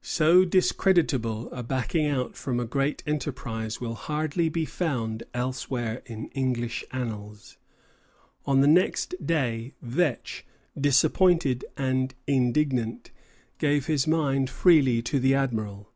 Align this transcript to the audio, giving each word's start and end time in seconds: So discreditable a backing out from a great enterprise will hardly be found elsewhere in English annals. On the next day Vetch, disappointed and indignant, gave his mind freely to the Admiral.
So 0.00 0.46
discreditable 0.46 1.52
a 1.52 1.62
backing 1.62 2.06
out 2.06 2.38
from 2.38 2.58
a 2.58 2.64
great 2.64 3.02
enterprise 3.06 3.82
will 3.82 3.96
hardly 3.96 4.48
be 4.48 4.64
found 4.64 5.24
elsewhere 5.34 6.00
in 6.06 6.28
English 6.28 6.86
annals. 6.90 7.58
On 8.46 8.62
the 8.62 8.66
next 8.66 9.14
day 9.22 9.74
Vetch, 9.82 10.46
disappointed 10.80 11.66
and 11.76 12.14
indignant, 12.26 13.10
gave 13.58 13.88
his 13.88 14.06
mind 14.06 14.48
freely 14.48 15.02
to 15.02 15.20
the 15.20 15.34
Admiral. 15.34 15.92